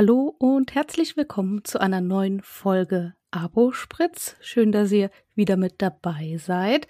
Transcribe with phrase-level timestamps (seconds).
[0.00, 4.36] Hallo und herzlich willkommen zu einer neuen Folge Abo Spritz.
[4.40, 6.86] Schön, dass ihr wieder mit dabei seid.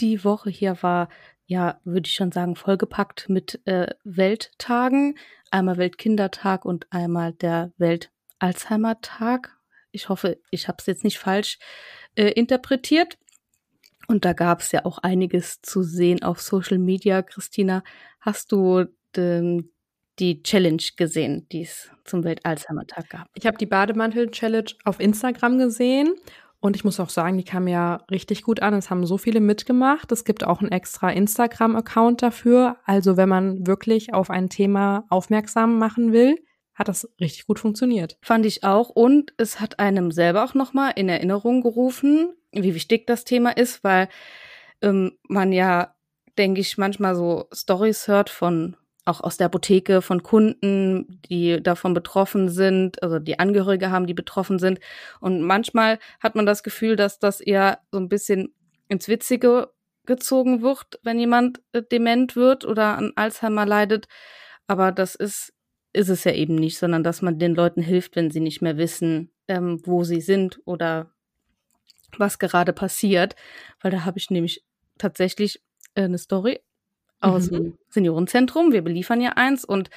[0.00, 1.10] Die Woche hier war,
[1.44, 5.18] ja, würde ich schon sagen, vollgepackt mit äh, Welttagen.
[5.50, 9.58] Einmal Weltkindertag und einmal der Welt-Alzheimer-Tag.
[9.90, 11.58] Ich hoffe, ich habe es jetzt nicht falsch
[12.14, 13.18] äh, interpretiert.
[14.08, 17.20] Und da gab es ja auch einiges zu sehen auf Social Media.
[17.20, 17.84] Christina,
[18.18, 19.73] hast du ähm,
[20.18, 23.28] die Challenge gesehen, die es zum Welt-Alzheimer-Tag gab.
[23.34, 26.14] Ich habe die Bademantel-Challenge auf Instagram gesehen
[26.64, 28.72] und ich muss auch sagen, die kam ja richtig gut an.
[28.72, 30.10] Es haben so viele mitgemacht.
[30.12, 32.78] Es gibt auch einen extra Instagram-Account dafür.
[32.86, 36.38] Also wenn man wirklich auf ein Thema aufmerksam machen will,
[36.74, 38.16] hat das richtig gut funktioniert.
[38.22, 38.88] Fand ich auch.
[38.88, 43.84] Und es hat einem selber auch nochmal in Erinnerung gerufen, wie wichtig das Thema ist,
[43.84, 44.08] weil
[44.80, 45.94] ähm, man ja,
[46.38, 51.94] denke ich, manchmal so Stories hört von auch aus der Apotheke von Kunden, die davon
[51.94, 54.80] betroffen sind, also die Angehörige haben, die betroffen sind.
[55.20, 58.54] Und manchmal hat man das Gefühl, dass das eher so ein bisschen
[58.88, 59.70] ins Witzige
[60.06, 64.06] gezogen wird, wenn jemand äh, dement wird oder an Alzheimer leidet.
[64.66, 65.52] Aber das ist,
[65.92, 68.76] ist es ja eben nicht, sondern dass man den Leuten hilft, wenn sie nicht mehr
[68.76, 71.10] wissen, ähm, wo sie sind oder
[72.16, 73.34] was gerade passiert.
[73.80, 74.64] Weil da habe ich nämlich
[74.98, 75.62] tatsächlich
[75.94, 76.60] äh, eine Story
[77.24, 77.54] aus mhm.
[77.54, 78.72] dem Seniorenzentrum.
[78.72, 79.90] Wir beliefern ja eins und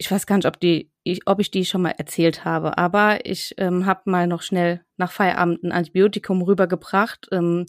[0.00, 3.26] ich weiß gar nicht, ob, die, ich, ob ich die schon mal erzählt habe, aber
[3.26, 7.66] ich ähm, habe mal noch schnell nach Feierabend ein Antibiotikum rübergebracht, ähm,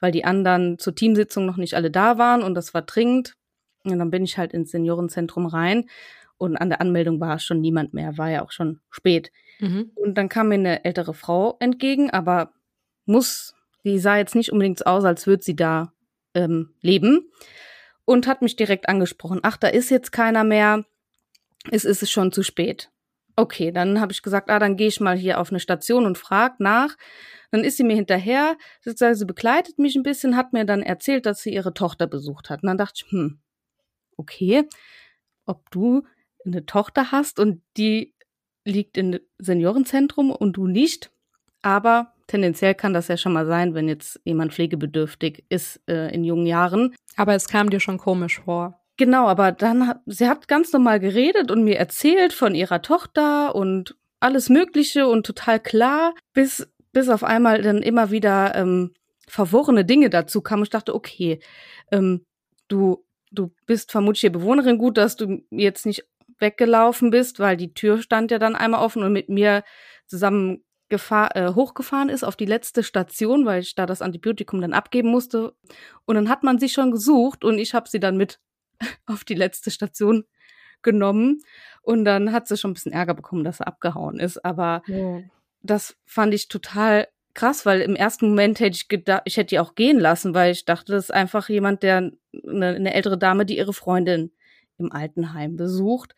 [0.00, 3.34] weil die anderen zur Teamsitzung noch nicht alle da waren und das war dringend.
[3.84, 5.88] Und dann bin ich halt ins Seniorenzentrum rein
[6.36, 9.30] und an der Anmeldung war schon niemand mehr, war ja auch schon spät.
[9.60, 9.92] Mhm.
[9.94, 12.54] Und dann kam mir eine ältere Frau entgegen, aber
[13.06, 13.54] muss,
[13.84, 15.92] die sah jetzt nicht unbedingt so aus, als würde sie da
[16.34, 17.30] ähm, leben
[18.08, 19.40] und hat mich direkt angesprochen.
[19.42, 20.86] Ach, da ist jetzt keiner mehr.
[21.70, 22.90] Es ist schon zu spät.
[23.36, 26.16] Okay, dann habe ich gesagt, ah, dann gehe ich mal hier auf eine Station und
[26.16, 26.96] frag nach.
[27.50, 31.42] Dann ist sie mir hinterher, sie begleitet mich ein bisschen, hat mir dann erzählt, dass
[31.42, 32.62] sie ihre Tochter besucht hat.
[32.62, 33.40] Und dann dachte ich, hm,
[34.16, 34.66] okay,
[35.44, 36.02] ob du
[36.46, 38.14] eine Tochter hast und die
[38.64, 41.10] liegt im Seniorenzentrum und du nicht.
[41.60, 46.22] Aber tendenziell kann das ja schon mal sein, wenn jetzt jemand pflegebedürftig ist äh, in
[46.22, 46.94] jungen Jahren.
[47.16, 48.80] Aber es kam dir schon komisch vor.
[48.96, 53.54] Genau, aber dann hat sie hat ganz normal geredet und mir erzählt von ihrer Tochter
[53.54, 58.92] und alles Mögliche und total klar, bis bis auf einmal dann immer wieder ähm,
[59.28, 60.64] verworrene Dinge dazu kamen.
[60.64, 61.38] Ich dachte, okay,
[61.92, 62.24] ähm,
[62.68, 66.04] du du bist vermutlich hier Bewohnerin, gut, dass du jetzt nicht
[66.40, 69.64] weggelaufen bist, weil die Tür stand ja dann einmal offen und mit mir
[70.06, 74.72] zusammen gefahr, äh, hochgefahren ist auf die letzte Station, weil ich da das Antibiotikum dann
[74.72, 75.54] abgeben musste.
[76.06, 78.40] Und dann hat man sie schon gesucht und ich habe sie dann mit
[79.06, 80.24] auf die letzte Station
[80.82, 81.42] genommen.
[81.82, 84.44] Und dann hat sie schon ein bisschen Ärger bekommen, dass sie abgehauen ist.
[84.44, 85.20] Aber ja.
[85.62, 89.60] das fand ich total krass, weil im ersten Moment hätte ich gedacht, ich hätte die
[89.60, 92.10] auch gehen lassen, weil ich dachte, das ist einfach jemand, der
[92.46, 94.32] eine, eine ältere Dame, die ihre Freundin
[94.76, 96.14] im Altenheim besucht.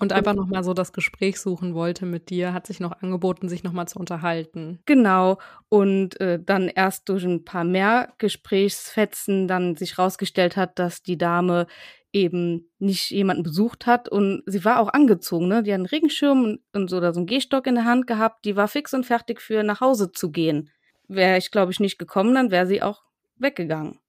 [0.00, 3.62] Und einfach nochmal so das Gespräch suchen wollte mit dir, hat sich noch angeboten, sich
[3.62, 4.80] nochmal zu unterhalten.
[4.86, 5.38] Genau.
[5.68, 11.18] Und äh, dann erst durch ein paar mehr Gesprächsfetzen dann sich rausgestellt hat, dass die
[11.18, 11.66] Dame
[12.12, 15.62] eben nicht jemanden besucht hat und sie war auch angezogen, ne?
[15.62, 18.44] Die hat einen Regenschirm und, und so oder so einen Gehstock in der Hand gehabt,
[18.44, 20.70] die war fix und fertig für nach Hause zu gehen.
[21.06, 23.02] Wäre ich, glaube ich, nicht gekommen, dann wäre sie auch
[23.36, 24.00] weggegangen.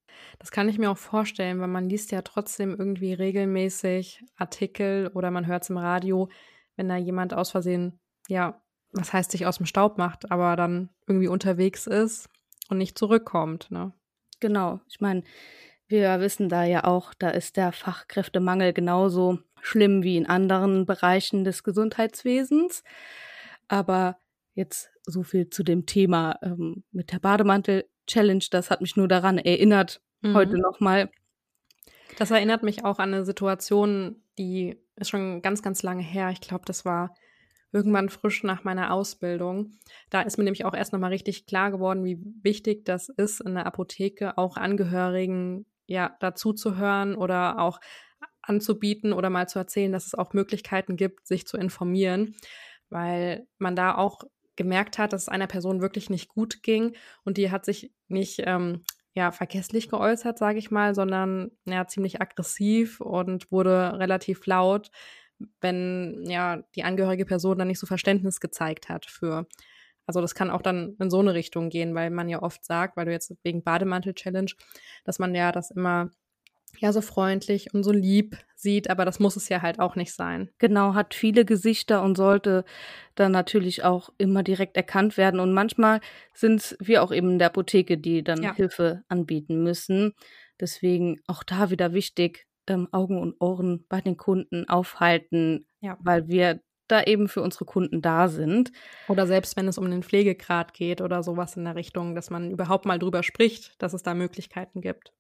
[0.42, 5.30] Das kann ich mir auch vorstellen, weil man liest ja trotzdem irgendwie regelmäßig Artikel oder
[5.30, 6.30] man hört es im Radio,
[6.76, 8.60] wenn da jemand aus Versehen, ja,
[8.92, 12.28] was heißt sich aus dem Staub macht, aber dann irgendwie unterwegs ist
[12.70, 13.70] und nicht zurückkommt.
[13.70, 13.94] Ne?
[14.40, 15.22] Genau, ich meine,
[15.88, 21.44] wir wissen da ja auch, da ist der Fachkräftemangel genauso schlimm wie in anderen Bereichen
[21.44, 22.84] des Gesundheitswesens.
[23.68, 24.18] Aber
[24.56, 28.46] jetzt so viel zu dem Thema ähm, mit der Bademantel-Challenge.
[28.50, 30.36] Das hat mich nur daran erinnert, mhm.
[30.36, 31.10] heute nochmal.
[32.18, 36.30] Das erinnert mich auch an eine Situation, die ist schon ganz, ganz lange her.
[36.32, 37.16] Ich glaube, das war
[37.72, 39.74] irgendwann frisch nach meiner Ausbildung.
[40.10, 43.56] Da ist mir nämlich auch erst nochmal richtig klar geworden, wie wichtig das ist, in
[43.56, 47.80] der Apotheke auch Angehörigen ja dazu zu hören oder auch
[48.42, 52.36] anzubieten oder mal zu erzählen, dass es auch Möglichkeiten gibt, sich zu informieren,
[52.90, 54.24] weil man da auch
[54.56, 58.42] gemerkt hat, dass es einer Person wirklich nicht gut ging und die hat sich nicht
[58.46, 58.84] ähm,
[59.14, 64.90] ja, vergesslich geäußert, sage ich mal, sondern ja, ziemlich aggressiv und wurde relativ laut,
[65.60, 69.48] wenn ja die angehörige Person dann nicht so Verständnis gezeigt hat für.
[70.08, 72.98] Also das kann auch dann in so eine Richtung gehen, weil man ja oft sagt,
[72.98, 74.52] weil du jetzt wegen Bademantel-Challenge,
[75.04, 76.10] dass man ja das immer
[76.80, 80.14] ja so freundlich und so lieb sieht, aber das muss es ja halt auch nicht
[80.14, 80.50] sein.
[80.60, 82.64] Genau, hat viele Gesichter und sollte
[83.16, 85.40] dann natürlich auch immer direkt erkannt werden.
[85.40, 86.00] Und manchmal
[86.34, 88.56] sind wir auch eben in der Apotheke, die dann ja.
[88.56, 90.14] Hilfe anbieten müssen.
[90.60, 95.98] Deswegen auch da wieder wichtig, ähm, Augen und Ohren bei den Kunden aufhalten, ja.
[96.02, 98.72] weil wir da eben für unsere Kunden da sind.
[99.08, 102.52] Oder selbst wenn es um den Pflegegrad geht oder sowas in der Richtung, dass man
[102.52, 105.14] überhaupt mal drüber spricht, dass es da Möglichkeiten gibt.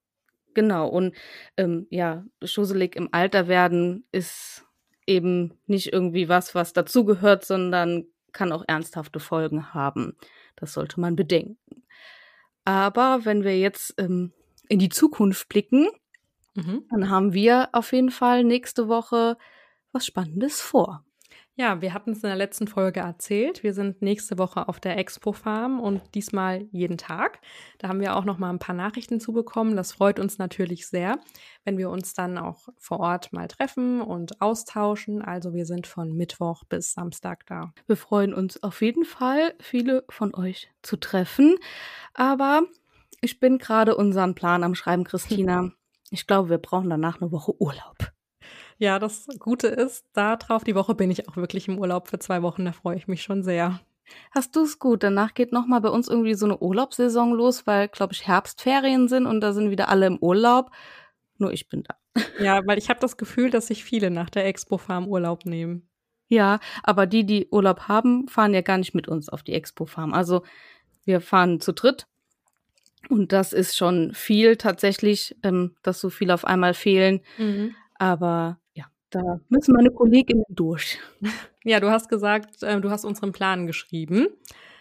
[0.53, 1.15] Genau, und
[1.57, 4.65] ähm, ja, schusselig im Alter werden ist
[5.07, 10.15] eben nicht irgendwie was, was dazugehört, sondern kann auch ernsthafte Folgen haben.
[10.55, 11.57] Das sollte man bedenken.
[12.65, 14.31] Aber wenn wir jetzt ähm,
[14.69, 15.89] in die Zukunft blicken,
[16.55, 16.85] mhm.
[16.89, 19.37] dann haben wir auf jeden Fall nächste Woche
[19.91, 21.03] was Spannendes vor.
[21.61, 23.61] Ja, wir hatten es in der letzten Folge erzählt.
[23.61, 27.39] Wir sind nächste Woche auf der Expo Farm und diesmal jeden Tag.
[27.77, 29.75] Da haben wir auch noch mal ein paar Nachrichten zu bekommen.
[29.75, 31.19] Das freut uns natürlich sehr,
[31.63, 35.21] wenn wir uns dann auch vor Ort mal treffen und austauschen.
[35.21, 37.71] Also wir sind von Mittwoch bis Samstag da.
[37.85, 41.57] Wir freuen uns auf jeden Fall, viele von euch zu treffen.
[42.15, 42.63] Aber
[43.21, 45.69] ich bin gerade unseren Plan am Schreiben, Christina.
[46.13, 48.11] Ich glaube, wir brauchen danach eine Woche Urlaub.
[48.81, 52.17] Ja, das Gute ist, da drauf, die Woche bin ich auch wirklich im Urlaub für
[52.17, 53.79] zwei Wochen, da freue ich mich schon sehr.
[54.31, 55.03] Hast du es gut?
[55.03, 59.27] Danach geht nochmal bei uns irgendwie so eine Urlaubssaison los, weil, glaube ich, Herbstferien sind
[59.27, 60.71] und da sind wieder alle im Urlaub.
[61.37, 61.95] Nur ich bin da.
[62.39, 65.87] Ja, weil ich habe das Gefühl, dass sich viele nach der Expo Farm Urlaub nehmen.
[66.27, 69.85] Ja, aber die, die Urlaub haben, fahren ja gar nicht mit uns auf die Expo
[69.85, 70.11] Farm.
[70.11, 70.41] Also
[71.05, 72.07] wir fahren zu dritt.
[73.09, 77.21] Und das ist schon viel tatsächlich, ähm, dass so viele auf einmal fehlen.
[77.37, 77.75] Mhm.
[77.99, 78.57] Aber
[79.11, 80.99] da müssen meine Kolleginnen durch.
[81.63, 84.29] Ja, du hast gesagt, äh, du hast unseren Plan geschrieben.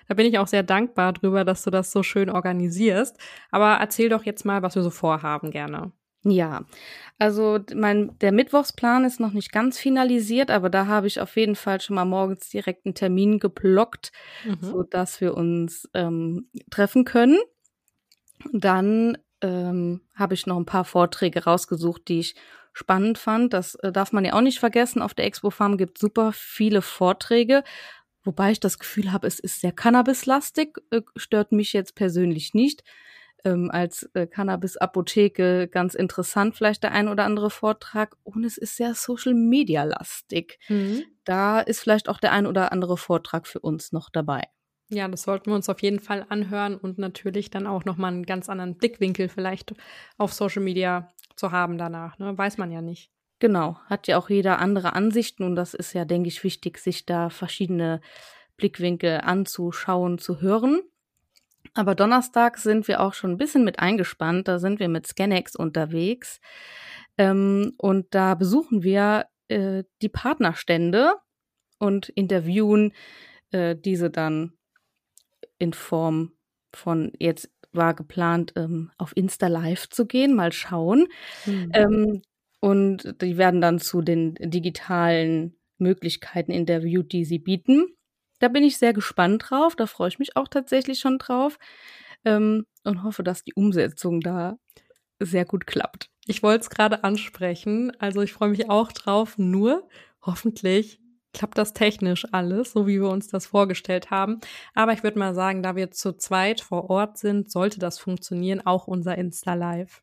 [0.08, 3.18] Da bin ich auch sehr dankbar drüber, dass du das so schön organisierst.
[3.50, 5.92] Aber erzähl doch jetzt mal, was wir so vorhaben gerne.
[6.22, 6.64] Ja,
[7.18, 11.54] also mein der Mittwochsplan ist noch nicht ganz finalisiert, aber da habe ich auf jeden
[11.54, 14.10] Fall schon mal morgens direkt einen Termin geblockt,
[14.46, 14.58] mhm.
[14.60, 17.38] so dass wir uns ähm, treffen können.
[18.52, 22.34] Dann ähm, habe ich noch ein paar Vorträge rausgesucht, die ich
[22.72, 23.52] spannend fand.
[23.52, 25.02] Das äh, darf man ja auch nicht vergessen.
[25.02, 27.62] Auf der Expo Farm gibt super viele Vorträge,
[28.24, 32.82] wobei ich das Gefühl habe, es ist sehr Cannabis-lastig, äh, stört mich jetzt persönlich nicht.
[33.42, 38.16] Ähm, als äh, Cannabis-Apotheke ganz interessant, vielleicht der ein oder andere Vortrag.
[38.22, 40.58] Und es ist sehr Social-Media-lastig.
[40.68, 41.04] Mhm.
[41.24, 44.42] Da ist vielleicht auch der ein oder andere Vortrag für uns noch dabei.
[44.90, 48.26] Ja, das sollten wir uns auf jeden Fall anhören und natürlich dann auch nochmal einen
[48.26, 49.72] ganz anderen Blickwinkel vielleicht
[50.18, 52.18] auf Social Media zu haben danach.
[52.18, 52.36] Ne?
[52.36, 53.10] Weiß man ja nicht.
[53.38, 57.06] Genau, hat ja auch jeder andere Ansichten und das ist ja, denke ich, wichtig, sich
[57.06, 58.00] da verschiedene
[58.56, 60.82] Blickwinkel anzuschauen, zu hören.
[61.74, 64.48] Aber Donnerstag sind wir auch schon ein bisschen mit eingespannt.
[64.48, 66.40] Da sind wir mit Scanex unterwegs.
[67.16, 71.14] Ähm, und da besuchen wir äh, die Partnerstände
[71.78, 72.92] und interviewen
[73.52, 74.52] äh, diese dann
[75.60, 76.32] in Form
[76.74, 81.06] von jetzt war geplant, ähm, auf Insta Live zu gehen, mal schauen.
[81.46, 81.70] Mhm.
[81.72, 82.22] Ähm,
[82.60, 87.86] und die werden dann zu den digitalen Möglichkeiten interviewt, die sie bieten.
[88.40, 89.76] Da bin ich sehr gespannt drauf.
[89.76, 91.58] Da freue ich mich auch tatsächlich schon drauf.
[92.24, 94.58] Ähm, und hoffe, dass die Umsetzung da
[95.20, 96.10] sehr gut klappt.
[96.26, 97.92] Ich wollte es gerade ansprechen.
[97.98, 99.38] Also ich freue mich auch drauf.
[99.38, 99.88] Nur
[100.22, 100.99] hoffentlich
[101.32, 104.40] klappt das technisch alles, so wie wir uns das vorgestellt haben.
[104.74, 108.64] Aber ich würde mal sagen, da wir zu zweit vor Ort sind, sollte das funktionieren,
[108.66, 110.02] auch unser Insta Live.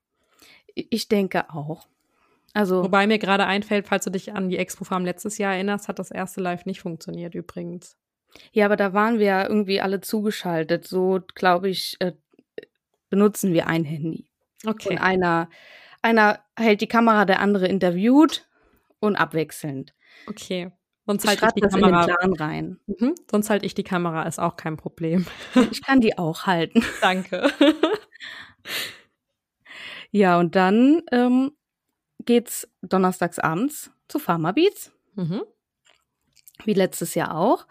[0.73, 1.87] Ich denke auch.
[2.53, 5.87] Also Wobei mir gerade einfällt, falls du dich an die Expo Farm letztes Jahr erinnerst,
[5.87, 7.97] hat das erste Live nicht funktioniert übrigens.
[8.51, 10.87] Ja, aber da waren wir ja irgendwie alle zugeschaltet.
[10.87, 12.13] So, glaube ich, äh,
[13.09, 14.25] benutzen wir ein Handy.
[14.65, 14.89] Okay.
[14.89, 15.49] Und einer,
[16.01, 18.47] einer hält die Kamera, der andere interviewt
[18.99, 19.93] und abwechselnd.
[20.27, 20.71] Okay.
[21.07, 22.79] Sonst halte ich die das Kamera in rein.
[22.85, 23.15] Mhm.
[23.31, 25.25] Sonst halte ich die Kamera, ist auch kein Problem.
[25.71, 26.83] Ich kann die auch halten.
[27.01, 27.49] Danke.
[30.11, 31.53] ja, und dann ähm,
[32.25, 34.91] geht's donnerstags abends zu Pharma Beats.
[35.15, 35.43] Mhm.
[36.65, 37.67] Wie letztes Jahr auch.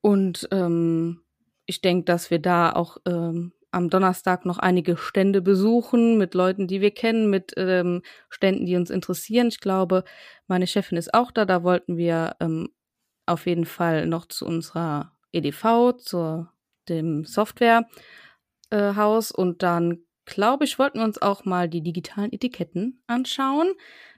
[0.00, 1.22] Und ähm,
[1.66, 6.66] ich denke, dass wir da auch ähm, am Donnerstag noch einige Stände besuchen mit Leuten,
[6.66, 9.48] die wir kennen, mit ähm, Ständen, die uns interessieren.
[9.48, 10.04] Ich glaube,
[10.46, 11.44] meine Chefin ist auch da.
[11.44, 12.70] Da wollten wir ähm,
[13.26, 16.48] auf jeden Fall noch zu unserer EDV, zu
[16.88, 19.30] dem Softwarehaus.
[19.30, 23.72] Äh, und dann, glaube ich, wollten wir uns auch mal die digitalen Etiketten anschauen.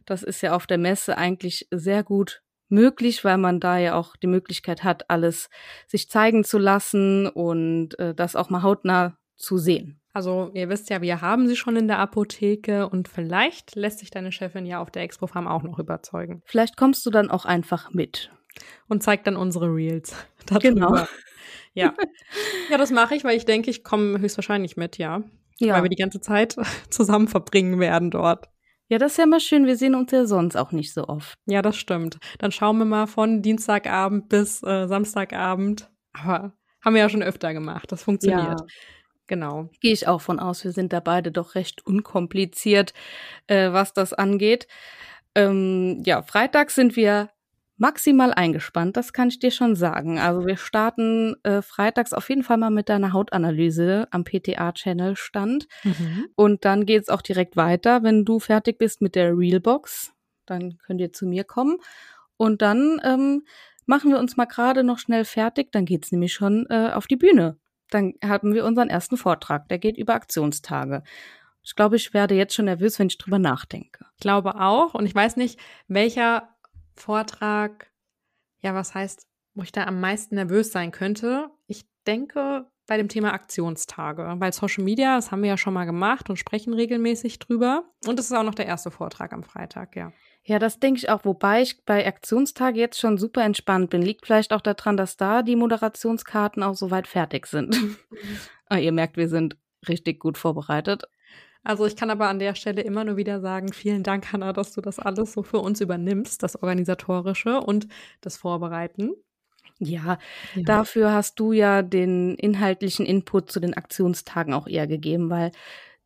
[0.06, 4.16] Das ist ja auf der Messe eigentlich sehr gut möglich, weil man da ja auch
[4.16, 5.50] die Möglichkeit hat, alles
[5.86, 10.00] sich zeigen zu lassen und äh, das auch mal hautnah zu sehen.
[10.14, 14.10] Also ihr wisst ja, wir haben sie schon in der Apotheke und vielleicht lässt sich
[14.10, 16.42] deine Chefin ja auf der Expo Farm auch noch überzeugen.
[16.44, 18.30] Vielleicht kommst du dann auch einfach mit.
[18.88, 20.14] Und zeigt dann unsere Reels.
[20.46, 20.60] Darüber.
[20.60, 21.06] Genau.
[21.74, 21.94] Ja.
[22.70, 25.22] Ja, das mache ich, weil ich denke, ich komme höchstwahrscheinlich mit, ja.
[25.58, 25.72] Ja.
[25.72, 26.54] Weil wir die ganze Zeit
[26.90, 28.50] zusammen verbringen werden dort.
[28.88, 29.64] Ja, das ist ja mal schön.
[29.64, 31.38] Wir sehen uns ja sonst auch nicht so oft.
[31.46, 32.18] Ja, das stimmt.
[32.38, 35.90] Dann schauen wir mal von Dienstagabend bis äh, Samstagabend.
[36.12, 36.52] Aber
[36.84, 37.90] haben wir ja schon öfter gemacht.
[37.90, 38.60] Das funktioniert.
[38.60, 38.66] Ja.
[39.26, 39.70] Genau.
[39.80, 40.64] Gehe ich auch von aus.
[40.64, 42.92] Wir sind da beide doch recht unkompliziert,
[43.46, 44.66] äh, was das angeht.
[45.34, 47.30] Ähm, ja, freitags sind wir
[47.82, 50.20] maximal eingespannt, das kann ich dir schon sagen.
[50.20, 55.66] Also wir starten äh, freitags auf jeden Fall mal mit deiner Hautanalyse am PTA-Channel stand.
[55.82, 56.28] Mhm.
[56.36, 58.04] Und dann geht's auch direkt weiter.
[58.04, 60.12] Wenn du fertig bist mit der Realbox,
[60.46, 61.78] dann könnt ihr zu mir kommen.
[62.36, 63.42] Und dann ähm,
[63.84, 65.72] machen wir uns mal gerade noch schnell fertig.
[65.72, 67.58] Dann geht's nämlich schon äh, auf die Bühne.
[67.92, 69.68] Dann haben wir unseren ersten Vortrag.
[69.68, 71.02] Der geht über Aktionstage.
[71.62, 74.06] Ich glaube, ich werde jetzt schon nervös, wenn ich drüber nachdenke.
[74.14, 74.94] Ich glaube auch.
[74.94, 76.48] Und ich weiß nicht, welcher
[76.94, 77.92] Vortrag,
[78.60, 81.50] ja, was heißt, wo ich da am meisten nervös sein könnte.
[81.66, 85.86] Ich denke bei dem Thema Aktionstage, weil Social Media, das haben wir ja schon mal
[85.86, 87.84] gemacht und sprechen regelmäßig drüber.
[88.06, 90.12] Und es ist auch noch der erste Vortrag am Freitag, ja.
[90.44, 94.02] Ja, das denke ich auch, wobei ich bei Aktionstage jetzt schon super entspannt bin.
[94.02, 97.74] Liegt vielleicht auch daran, dass da die Moderationskarten auch soweit fertig sind.
[98.68, 99.56] ah, ihr merkt, wir sind
[99.88, 101.04] richtig gut vorbereitet.
[101.64, 104.74] Also ich kann aber an der Stelle immer nur wieder sagen, vielen Dank, Hanna, dass
[104.74, 107.88] du das alles so für uns übernimmst, das Organisatorische und
[108.20, 109.12] das Vorbereiten.
[109.84, 110.18] Ja,
[110.54, 115.50] ja, dafür hast du ja den inhaltlichen Input zu den Aktionstagen auch eher gegeben, weil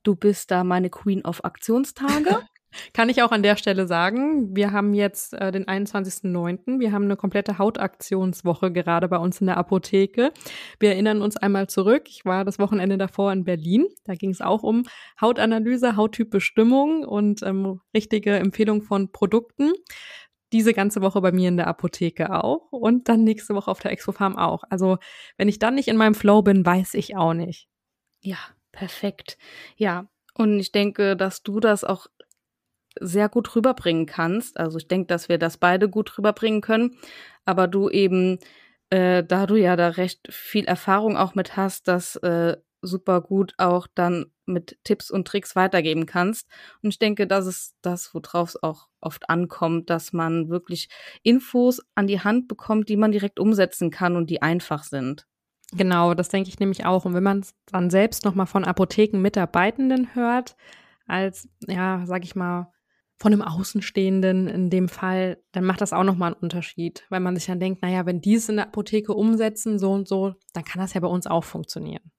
[0.02, 2.38] du bist da meine Queen of Aktionstage.
[2.92, 6.78] Kann ich auch an der Stelle sagen, wir haben jetzt äh, den 21.09.
[6.78, 10.32] Wir haben eine komplette Hautaktionswoche gerade bei uns in der Apotheke.
[10.78, 12.04] Wir erinnern uns einmal zurück.
[12.08, 13.86] Ich war das Wochenende davor in Berlin.
[14.04, 14.84] Da ging es auch um
[15.20, 19.72] Hautanalyse, Hauttypbestimmung und ähm, richtige Empfehlung von Produkten.
[20.56, 23.90] Diese ganze Woche bei mir in der Apotheke auch und dann nächste Woche auf der
[23.90, 24.64] Expo Farm auch.
[24.70, 24.96] Also
[25.36, 27.68] wenn ich dann nicht in meinem Flow bin, weiß ich auch nicht.
[28.22, 28.38] Ja,
[28.72, 29.36] perfekt.
[29.76, 32.06] Ja, und ich denke, dass du das auch
[32.98, 34.58] sehr gut rüberbringen kannst.
[34.58, 36.96] Also ich denke, dass wir das beide gut rüberbringen können.
[37.44, 38.38] Aber du eben,
[38.88, 43.54] äh, da du ja da recht viel Erfahrung auch mit hast, das äh, super gut
[43.58, 46.48] auch dann mit Tipps und Tricks weitergeben kannst.
[46.82, 50.88] Und ich denke, das ist das, worauf es auch oft ankommt, dass man wirklich
[51.22, 55.26] Infos an die Hand bekommt, die man direkt umsetzen kann und die einfach sind.
[55.72, 57.04] Genau, das denke ich nämlich auch.
[57.04, 60.56] Und wenn man es dann selbst nochmal von Apothekenmitarbeitenden hört,
[61.06, 62.72] als, ja, sag ich mal,
[63.18, 67.34] von einem Außenstehenden in dem Fall, dann macht das auch nochmal einen Unterschied, weil man
[67.34, 70.64] sich dann denkt, naja, wenn die es in der Apotheke umsetzen, so und so, dann
[70.64, 72.12] kann das ja bei uns auch funktionieren.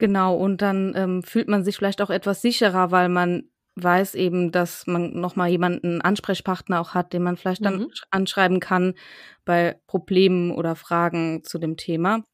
[0.00, 4.50] Genau, und dann ähm, fühlt man sich vielleicht auch etwas sicherer, weil man weiß eben,
[4.50, 7.90] dass man nochmal jemanden Ansprechpartner auch hat, den man vielleicht dann mhm.
[8.10, 8.94] anschreiben kann
[9.44, 12.24] bei Problemen oder Fragen zu dem Thema.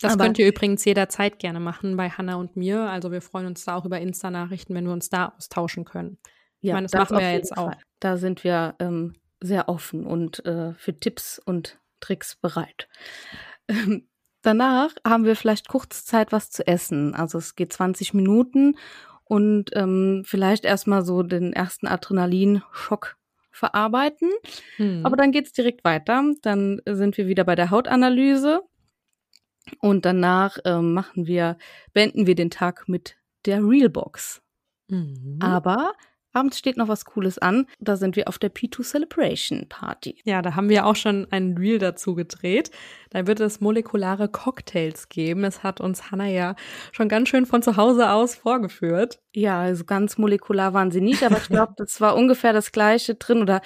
[0.00, 2.80] Das Aber könnt ihr übrigens jederzeit gerne machen bei Hanna und mir.
[2.88, 6.16] Also wir freuen uns da auch über Insta-Nachrichten, wenn wir uns da austauschen können.
[6.60, 7.66] Ja, ich meine, das, das machen wir ja jetzt auch.
[7.66, 7.82] Fall.
[8.00, 12.88] Da sind wir ähm, sehr offen und äh, für Tipps und Tricks bereit.
[13.68, 14.08] Ähm,
[14.46, 17.14] danach haben wir vielleicht kurz Zeit, was zu essen.
[17.14, 18.76] Also es geht 20 Minuten
[19.24, 23.16] und ähm, vielleicht erstmal so den ersten Adrenalinschock
[23.50, 24.30] verarbeiten.
[24.76, 25.04] Hm.
[25.04, 26.22] Aber dann geht's direkt weiter.
[26.42, 28.62] Dann sind wir wieder bei der Hautanalyse
[29.80, 31.56] und danach ähm, machen wir,
[31.92, 34.42] beenden wir den Tag mit der Realbox.
[34.88, 35.38] Mhm.
[35.40, 35.92] Aber
[36.34, 37.66] Abends steht noch was Cooles an.
[37.78, 40.20] Da sind wir auf der P2 Celebration Party.
[40.24, 42.70] Ja, da haben wir auch schon ein Reel dazu gedreht.
[43.10, 45.42] Da wird es molekulare Cocktails geben.
[45.42, 46.56] Das hat uns Hannah ja
[46.92, 49.20] schon ganz schön von zu Hause aus vorgeführt.
[49.32, 53.14] Ja, also ganz molekular waren sie nicht, aber ich glaube, das war ungefähr das Gleiche
[53.14, 53.60] drin oder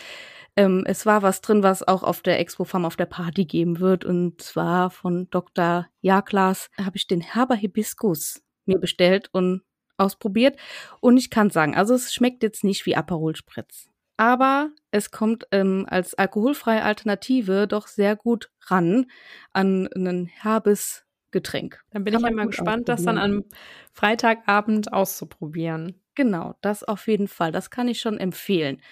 [0.56, 3.80] ähm, es war was drin, was auch auf der Expo Farm auf der Party geben
[3.80, 4.04] wird.
[4.04, 5.86] Und zwar von Dr.
[6.00, 9.62] Jaklas habe ich den Herber Hibiskus mir bestellt und
[9.98, 10.58] ausprobiert
[11.00, 13.88] und ich kann sagen, also es schmeckt jetzt nicht wie Aperol Spritz.
[14.16, 19.06] Aber es kommt ähm, als alkoholfreie Alternative doch sehr gut ran
[19.52, 21.80] an ein herbes Getränk.
[21.90, 23.44] Dann bin kann ich ja mal gespannt, das dann am
[23.92, 26.00] Freitagabend auszuprobieren.
[26.14, 27.52] Genau, das auf jeden Fall.
[27.52, 28.82] Das kann ich schon empfehlen.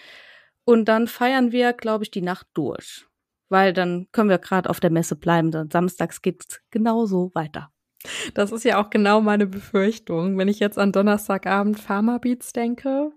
[0.64, 3.06] Und dann feiern wir, glaube ich, die Nacht durch.
[3.48, 5.50] Weil dann können wir gerade auf der Messe bleiben.
[5.50, 7.72] Dann samstags geht's genauso weiter.
[8.34, 10.38] Das ist ja auch genau meine Befürchtung.
[10.38, 13.12] Wenn ich jetzt an Donnerstagabend Pharma Beats denke,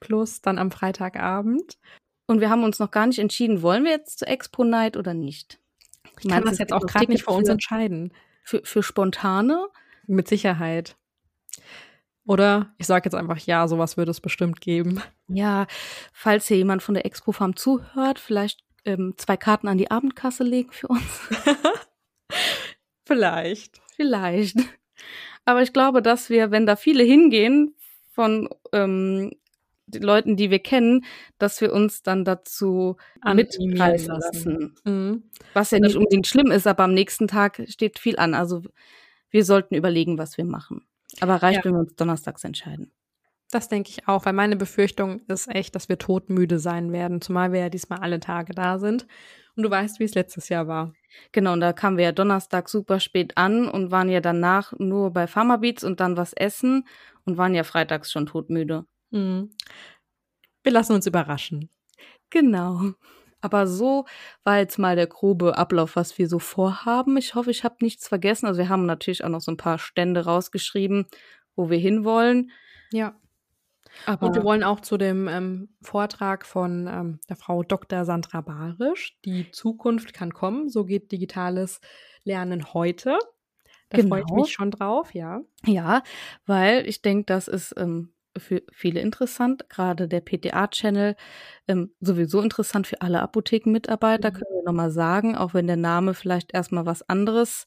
[0.00, 1.78] plus dann am Freitagabend.
[2.26, 5.14] Und wir haben uns noch gar nicht entschieden, wollen wir jetzt zu Expo Night oder
[5.14, 5.58] nicht?
[6.20, 8.12] Ich kann das jetzt auch gerade nicht für uns entscheiden.
[8.42, 9.68] Für, für spontane?
[10.06, 10.96] Mit Sicherheit.
[12.26, 15.02] Oder ich sage jetzt einfach ja, sowas wird es bestimmt geben.
[15.28, 15.66] Ja,
[16.12, 20.44] falls hier jemand von der Expo Farm zuhört, vielleicht ähm, zwei Karten an die Abendkasse
[20.44, 21.20] legen für uns.
[23.06, 23.80] vielleicht.
[23.98, 24.56] Vielleicht.
[25.44, 27.74] Aber ich glaube, dass wir, wenn da viele hingehen
[28.12, 29.32] von ähm,
[29.86, 31.04] den Leuten, die wir kennen,
[31.38, 34.74] dass wir uns dann dazu mitreißen lassen.
[34.84, 35.24] Mhm.
[35.54, 38.34] Was ja nicht unbedingt schlimm ist, aber am nächsten Tag steht viel an.
[38.34, 38.62] Also
[39.30, 40.86] wir sollten überlegen, was wir machen.
[41.20, 41.64] Aber reicht, ja.
[41.64, 42.92] wenn wir uns donnerstags entscheiden.
[43.50, 47.52] Das denke ich auch, weil meine Befürchtung ist echt, dass wir todmüde sein werden, zumal
[47.52, 49.06] wir ja diesmal alle Tage da sind.
[49.56, 50.92] Und du weißt, wie es letztes Jahr war.
[51.32, 55.12] Genau, und da kamen wir ja Donnerstag super spät an und waren ja danach nur
[55.12, 56.86] bei Pharmabeats und dann was essen
[57.24, 58.84] und waren ja freitags schon todmüde.
[59.10, 59.50] Mhm.
[60.62, 61.70] Wir lassen uns überraschen.
[62.30, 62.92] Genau.
[63.40, 64.04] Aber so
[64.42, 67.16] war jetzt mal der grobe Ablauf, was wir so vorhaben.
[67.16, 68.46] Ich hoffe, ich habe nichts vergessen.
[68.46, 71.06] Also wir haben natürlich auch noch so ein paar Stände rausgeschrieben,
[71.54, 72.50] wo wir hinwollen.
[72.90, 73.14] Ja.
[74.06, 78.04] Aber und wir wollen auch zu dem ähm, Vortrag von ähm, der Frau Dr.
[78.04, 81.80] Sandra Barisch, die Zukunft kann kommen, so geht digitales
[82.24, 83.18] Lernen heute.
[83.90, 84.16] Da genau.
[84.16, 85.40] freue ich mich schon drauf, ja.
[85.64, 86.02] Ja,
[86.46, 91.16] weil ich denke, das ist ähm, für viele interessant, gerade der PTA-Channel
[91.66, 94.34] ähm, sowieso interessant für alle Apothekenmitarbeiter, mhm.
[94.34, 97.66] können wir nochmal sagen, auch wenn der Name vielleicht erstmal was anderes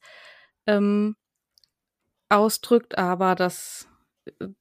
[0.68, 1.16] ähm,
[2.30, 3.88] ausdrückt, aber das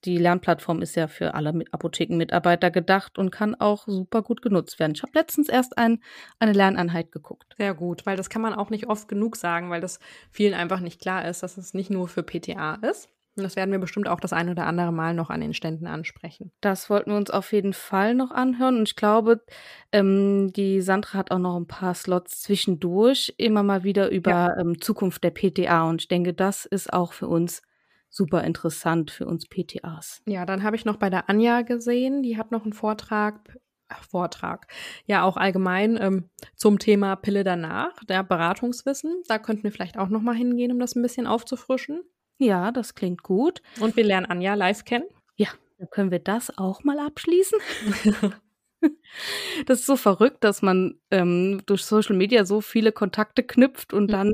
[0.04, 4.92] die Lernplattform ist ja für alle Apothekenmitarbeiter gedacht und kann auch super gut genutzt werden.
[4.94, 6.02] Ich habe letztens erst ein,
[6.38, 7.54] eine Lerneinheit geguckt.
[7.56, 9.98] Sehr gut, weil das kann man auch nicht oft genug sagen, weil das
[10.30, 13.08] vielen einfach nicht klar ist, dass es nicht nur für PTA ist.
[13.36, 15.86] Und das werden wir bestimmt auch das ein oder andere Mal noch an den Ständen
[15.86, 16.50] ansprechen.
[16.60, 18.78] Das wollten wir uns auf jeden Fall noch anhören.
[18.78, 19.42] Und ich glaube,
[19.92, 24.58] ähm, die Sandra hat auch noch ein paar Slots zwischendurch, immer mal wieder über ja.
[24.58, 25.88] ähm, Zukunft der PTA.
[25.88, 27.62] Und ich denke, das ist auch für uns
[28.10, 30.20] super interessant, für uns PTAs.
[30.26, 33.58] Ja, dann habe ich noch bei der Anja gesehen, die hat noch einen Vortrag
[34.08, 34.66] Vortrag.
[35.06, 39.22] Ja, auch allgemein ähm, zum Thema Pille danach, der Beratungswissen.
[39.26, 42.02] Da könnten wir vielleicht auch noch mal hingehen, um das ein bisschen aufzufrischen.
[42.38, 43.62] Ja, das klingt gut.
[43.80, 45.06] Und wir lernen Anja live kennen.
[45.36, 47.58] Ja, dann können wir das auch mal abschließen.
[49.66, 54.04] das ist so verrückt, dass man ähm, durch Social Media so viele Kontakte knüpft und
[54.04, 54.12] mhm.
[54.12, 54.32] dann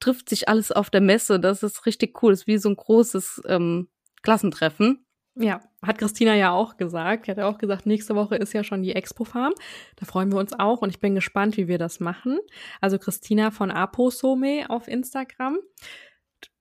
[0.00, 1.40] trifft sich alles auf der Messe.
[1.40, 2.32] Das ist richtig cool.
[2.32, 3.88] Das ist wie so ein großes ähm,
[4.22, 5.04] Klassentreffen.
[5.40, 7.26] Ja, hat Christina ja auch gesagt.
[7.26, 9.52] Sie hat ja auch gesagt, nächste Woche ist ja schon die Expo Farm.
[9.96, 12.40] Da freuen wir uns auch und ich bin gespannt, wie wir das machen.
[12.80, 15.58] Also Christina von Aposome auf Instagram.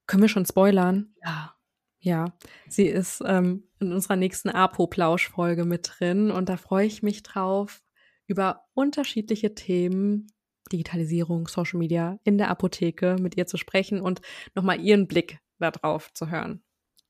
[0.05, 1.13] Können wir schon spoilern?
[1.23, 1.53] Ja.
[1.99, 2.25] Ja,
[2.69, 7.81] sie ist ähm, in unserer nächsten Apo-Plausch-Folge mit drin und da freue ich mich drauf,
[8.27, 10.27] über unterschiedliche Themen,
[10.67, 14.21] Digitalisierung, Social Media in der Apotheke mit ihr zu sprechen und
[14.55, 16.61] nochmal ihren Blick darauf zu hören.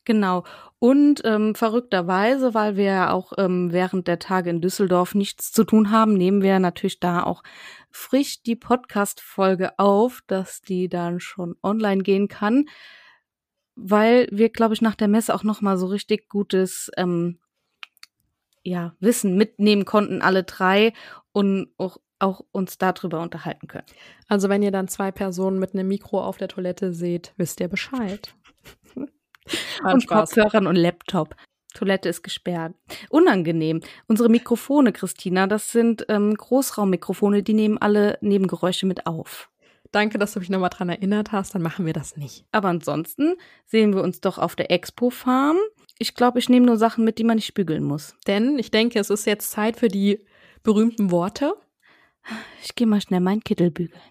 [0.08, 0.46] Genau.
[0.80, 5.66] Und ähm, verrückterweise, weil wir ja auch ähm, während der Tage in Düsseldorf nichts zu
[5.66, 7.44] tun haben, nehmen wir natürlich da auch
[7.92, 12.70] frisch die Podcast-Folge auf, dass die dann schon online gehen kann,
[13.76, 17.40] weil wir, glaube ich, nach der Messe auch noch mal so richtig gutes ähm,
[18.64, 20.94] ja, Wissen mitnehmen konnten, alle drei
[21.34, 23.86] und auch auch uns darüber unterhalten können.
[24.28, 27.68] Also wenn ihr dann zwei Personen mit einem Mikro auf der Toilette seht, wisst ihr
[27.68, 28.34] Bescheid.
[29.84, 30.08] und.
[30.08, 31.36] Kopfhörern und Laptop.
[31.74, 32.74] Toilette ist gesperrt.
[33.10, 33.82] Unangenehm.
[34.08, 39.50] Unsere Mikrofone, Christina, das sind ähm, Großraummikrofone, die nehmen alle Nebengeräusche mit auf.
[39.92, 42.46] Danke, dass du mich nochmal dran erinnert hast, dann machen wir das nicht.
[42.52, 45.58] Aber ansonsten sehen wir uns doch auf der Expo-Farm.
[46.00, 48.16] Ich glaube, ich nehme nur Sachen mit, die man nicht bügeln muss.
[48.28, 50.26] Denn ich denke, es ist jetzt Zeit für die
[50.64, 51.54] berühmten Worte.
[52.64, 54.02] Ich gehe mal schnell meinen Kittel bügeln.